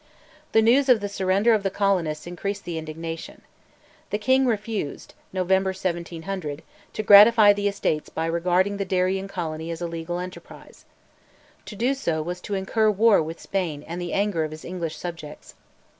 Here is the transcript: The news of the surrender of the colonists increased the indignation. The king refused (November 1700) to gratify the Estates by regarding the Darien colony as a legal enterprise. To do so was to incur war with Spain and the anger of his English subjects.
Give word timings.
The 0.53 0.63
news 0.63 0.89
of 0.89 0.99
the 0.99 1.07
surrender 1.07 1.53
of 1.53 1.61
the 1.61 1.69
colonists 1.69 2.25
increased 2.25 2.65
the 2.65 2.79
indignation. 2.79 3.43
The 4.09 4.17
king 4.17 4.47
refused 4.47 5.13
(November 5.31 5.67
1700) 5.73 6.63
to 6.93 7.03
gratify 7.03 7.53
the 7.53 7.67
Estates 7.67 8.09
by 8.09 8.25
regarding 8.25 8.77
the 8.77 8.83
Darien 8.85 9.27
colony 9.27 9.69
as 9.69 9.79
a 9.79 9.85
legal 9.85 10.17
enterprise. 10.17 10.85
To 11.67 11.75
do 11.75 11.93
so 11.93 12.23
was 12.23 12.41
to 12.41 12.55
incur 12.55 12.89
war 12.89 13.21
with 13.21 13.39
Spain 13.39 13.83
and 13.87 14.01
the 14.01 14.13
anger 14.13 14.43
of 14.43 14.49
his 14.49 14.65
English 14.65 14.97
subjects. 14.97 15.53